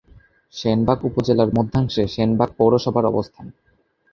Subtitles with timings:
[0.53, 3.45] সেনবাগ উপজেলার মধ্যাংশে সেনবাগ পৌরসভার অবস্থান।